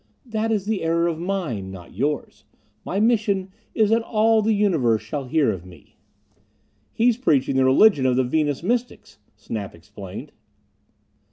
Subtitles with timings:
[0.25, 2.43] "That is the error of mine, not yours.
[2.83, 5.95] My mission is that all the universe shall hear of me."
[6.91, 10.31] "He's preaching the religion of the Venus Mystics," Snap explained.